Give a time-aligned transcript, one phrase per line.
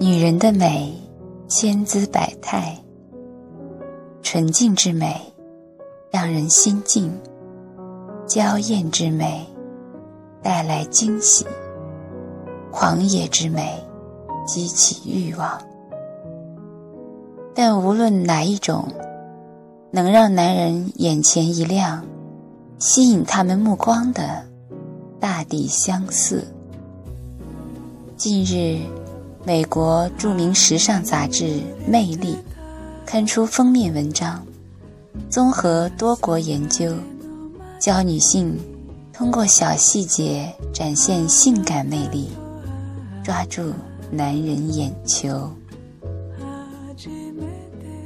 [0.00, 0.94] 女人的美，
[1.48, 2.78] 千姿百态，
[4.22, 5.20] 纯净之美，
[6.08, 7.10] 让人心静；
[8.24, 9.44] 娇艳之美，
[10.40, 11.44] 带来惊喜；
[12.70, 13.82] 狂野之美，
[14.46, 15.60] 激起欲望。
[17.52, 18.86] 但无论哪一种，
[19.90, 22.06] 能让男人眼前一亮，
[22.78, 24.44] 吸引他们目光的，
[25.18, 26.46] 大抵相似。
[28.16, 28.78] 近日，
[29.44, 31.44] 美国著名时尚杂志
[31.86, 32.34] 《魅力》
[33.06, 34.44] 刊出封面文章，
[35.30, 36.94] 综合多国研究，
[37.80, 38.58] 教女性
[39.12, 42.28] 通过小细节展现性感魅力，
[43.24, 43.72] 抓住
[44.10, 45.50] 男人眼球。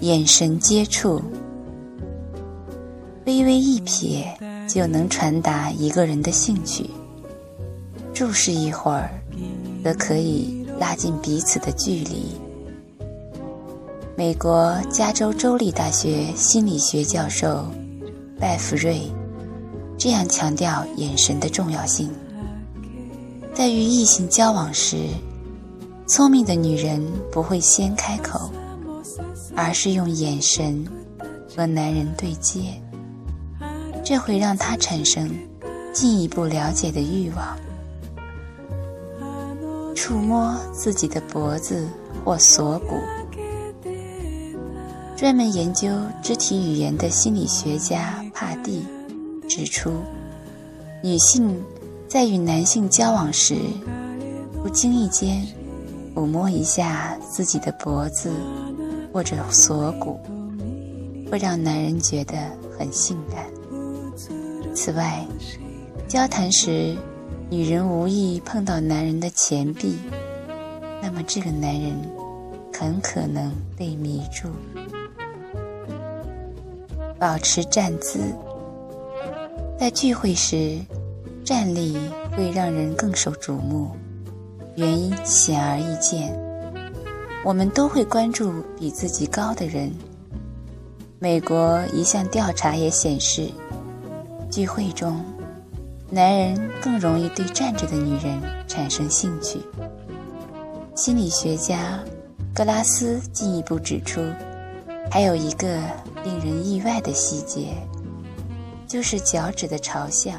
[0.00, 1.22] 眼神接触，
[3.24, 4.24] 微微一瞥
[4.68, 6.90] 就能传达一个人的兴趣，
[8.12, 9.10] 注视一会儿。
[9.82, 12.34] 则可以拉近彼此的距离。
[14.16, 17.66] 美国加州州立大学心理学教授
[18.38, 19.02] 拜弗瑞
[19.98, 22.10] 这样强调眼神的重要性：
[23.52, 24.96] 在与异性交往时，
[26.06, 28.50] 聪明的女人不会先开口，
[29.54, 30.82] 而是用眼神
[31.54, 32.60] 和男人对接，
[34.02, 35.30] 这会让他产生
[35.92, 37.56] 进一步了解的欲望。
[40.00, 41.86] 触摸自己的脖子
[42.24, 42.96] 或锁骨。
[45.14, 45.90] 专门研究
[46.22, 48.82] 肢体语言的心理学家帕蒂
[49.46, 49.92] 指出，
[51.02, 51.54] 女性
[52.08, 53.54] 在与男性交往时，
[54.62, 55.46] 不经意间
[56.14, 58.32] 抚摸一下自己的脖子
[59.12, 60.18] 或者锁骨，
[61.30, 62.38] 会让男人觉得
[62.78, 63.44] 很性感。
[64.74, 65.26] 此外，
[66.08, 66.96] 交谈时。
[67.50, 69.98] 女人无意碰到男人的钱币，
[71.02, 71.92] 那么这个男人
[72.72, 74.48] 很可能被迷住。
[77.18, 78.20] 保持站姿，
[79.76, 80.78] 在聚会时
[81.44, 81.98] 站立
[82.36, 83.90] 会让人更受瞩目，
[84.76, 86.32] 原因显而易见。
[87.44, 89.92] 我们都会关注比自己高的人。
[91.18, 93.50] 美国一项调查也显示，
[94.48, 95.20] 聚会中。
[96.12, 99.60] 男人更容易对站着的女人产生兴趣。
[100.96, 102.00] 心理学家
[102.52, 104.20] 格拉斯进一步指出，
[105.08, 105.80] 还有一个
[106.24, 107.74] 令人意外的细节，
[108.88, 110.34] 就是脚趾的朝向。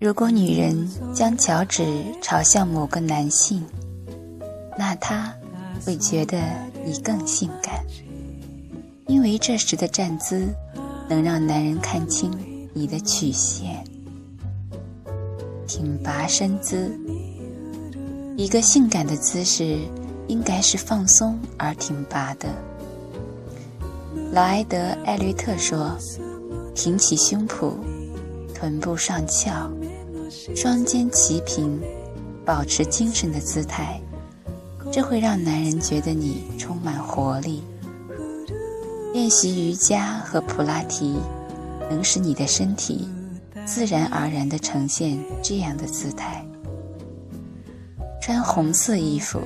[0.00, 1.86] 如果女人将脚趾
[2.20, 3.64] 朝向某个男性，
[4.76, 5.32] 那他
[5.86, 6.36] 会觉得
[6.84, 7.80] 你更性感，
[9.06, 10.48] 因为这时的站姿
[11.08, 12.30] 能让男人看清。
[12.76, 13.84] 你的曲线，
[15.64, 16.90] 挺拔身姿。
[18.36, 19.78] 一个性感的姿势
[20.26, 22.48] 应该是放松而挺拔的。
[24.32, 25.96] 劳埃德·艾略特说
[26.74, 27.74] ：“挺起胸脯，
[28.52, 29.70] 臀部上翘，
[30.56, 31.80] 双肩齐平，
[32.44, 34.00] 保持精神的姿态，
[34.90, 37.62] 这会让男人觉得你充满活力。”
[39.14, 41.14] 练习瑜伽和普拉提。
[41.90, 43.08] 能使你的身体
[43.66, 46.44] 自然而然地呈现这样的姿态。
[48.20, 49.40] 穿红色衣服。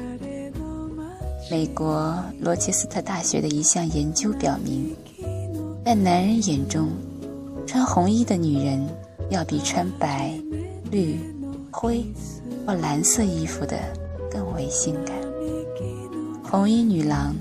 [1.50, 4.94] 美国罗切斯特大学的一项研究表明，
[5.82, 6.90] 在男人眼中，
[7.66, 8.86] 穿红衣的女人
[9.30, 10.38] 要比穿白、
[10.90, 11.18] 绿、
[11.70, 12.04] 灰
[12.66, 13.78] 或蓝色衣服的
[14.30, 15.16] 更为性感。
[16.44, 17.34] 红衣女郎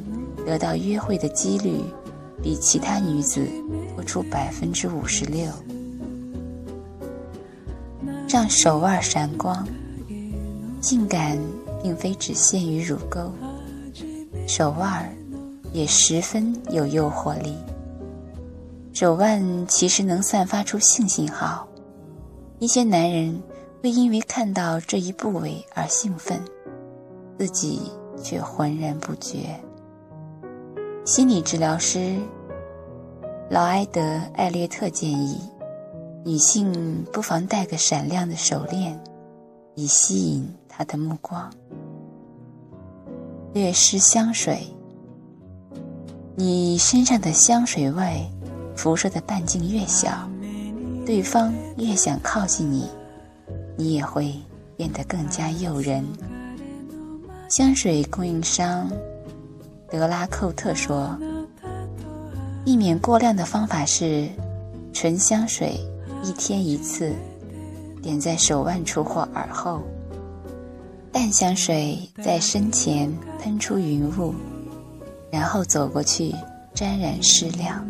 [0.46, 1.82] 得到约会的几率
[2.42, 3.48] 比其他女子。
[3.96, 5.52] 多出百分之五十六，
[8.30, 9.68] 让手腕闪光。
[10.80, 11.36] 性感
[11.82, 13.34] 并非只限于乳沟，
[14.48, 15.12] 手腕
[15.74, 17.56] 也十分有诱惑力。
[18.94, 21.68] 手腕其实能散发出性信号，
[22.60, 23.42] 一些男人
[23.82, 26.40] 会因为看到这一部位而兴奋，
[27.40, 27.92] 自己
[28.22, 29.60] 却浑然不觉。
[31.08, 32.18] 心理治疗师。
[33.50, 34.02] 劳埃德·
[34.34, 35.40] 艾略特建议，
[36.26, 39.02] 女性不妨戴个闪亮的手链，
[39.76, 41.50] 以吸引他的目光。
[43.54, 44.68] 略施香水，
[46.36, 48.30] 你身上的香水味
[48.76, 50.30] 辐射的半径越小，
[51.06, 52.86] 对方越想靠近你，
[53.78, 54.36] 你也会
[54.76, 56.06] 变得更加诱人。
[57.48, 58.92] 香水供应商
[59.90, 61.18] 德拉寇特说，
[62.66, 64.28] 避免过量的方法是
[64.94, 65.80] 纯香水，
[66.24, 67.14] 一天一次，
[68.02, 69.82] 点在手腕处或耳后。
[71.12, 73.12] 淡香水在身前
[73.42, 74.36] 喷出云雾，
[75.32, 76.36] 然后走过去
[76.74, 77.86] 沾染适量。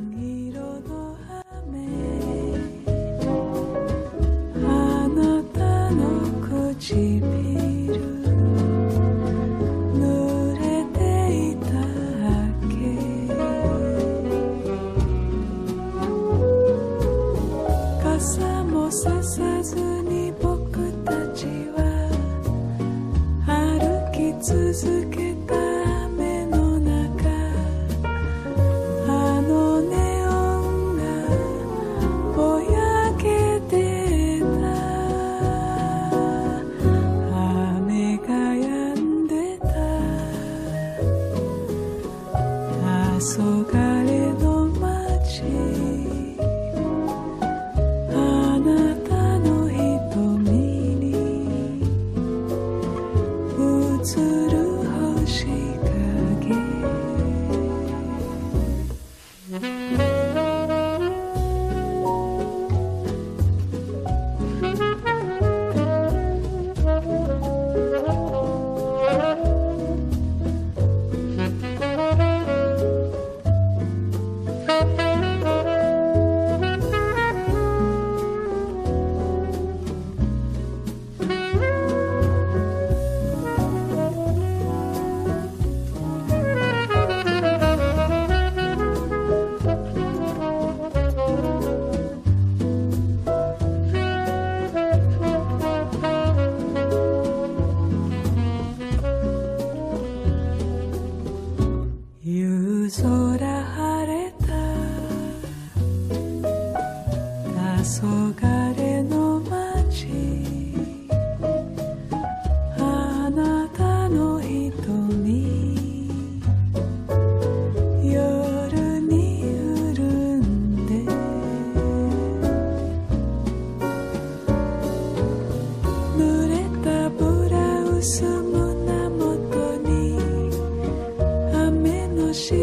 [54.08, 55.67] सर्वभाषे